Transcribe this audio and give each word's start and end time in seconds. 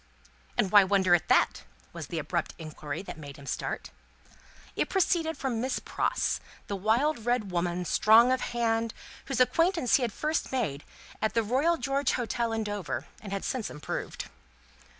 "And 0.57 0.71
why 0.71 0.83
wonder 0.83 1.13
at 1.13 1.27
that?" 1.27 1.61
was 1.93 2.07
the 2.07 2.17
abrupt 2.17 2.55
inquiry 2.57 3.03
that 3.03 3.19
made 3.19 3.37
him 3.37 3.45
start. 3.45 3.91
It 4.75 4.89
proceeded 4.89 5.37
from 5.37 5.61
Miss 5.61 5.77
Pross, 5.77 6.39
the 6.65 6.75
wild 6.75 7.23
red 7.23 7.51
woman, 7.51 7.85
strong 7.85 8.31
of 8.31 8.41
hand, 8.41 8.95
whose 9.25 9.39
acquaintance 9.39 9.97
he 9.97 10.01
had 10.01 10.11
first 10.11 10.51
made 10.51 10.83
at 11.21 11.35
the 11.35 11.43
Royal 11.43 11.77
George 11.77 12.13
Hotel 12.13 12.51
at 12.51 12.63
Dover, 12.63 13.05
and 13.21 13.31
had 13.31 13.45
since 13.45 13.69
improved. 13.69 14.25